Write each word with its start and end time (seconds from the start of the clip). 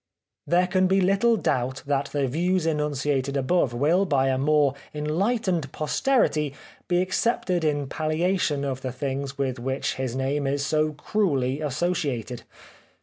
There 0.47 0.65
can 0.65 0.87
be 0.87 0.99
little 0.99 1.37
doubt 1.37 1.83
that 1.85 2.05
the 2.07 2.27
views 2.27 2.65
enunciated 2.65 3.37
above 3.37 3.71
will 3.71 4.03
by 4.07 4.29
a 4.29 4.37
more 4.39 4.73
en 4.95 5.05
lightened 5.05 5.71
posterity 5.71 6.55
be 6.87 7.03
accepted 7.03 7.63
in 7.63 7.85
palliation 7.85 8.65
of 8.65 8.81
the 8.81 8.91
things 8.91 9.37
with 9.37 9.59
which 9.59 9.97
his 9.97 10.15
name 10.15 10.47
is 10.47 10.65
so 10.65 10.93
cruelly 10.93 11.61
associated. 11.61 12.41